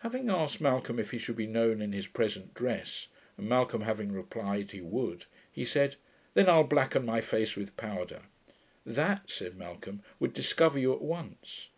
[0.00, 4.12] Having asked Malcolm if he should be known in his present dress, and Malcolm having
[4.12, 5.96] replied he would, he said,
[6.34, 8.24] 'Then I'll blacken my face with powder.'
[8.84, 11.70] 'That,' said Malcolm, 'would discover you at once.'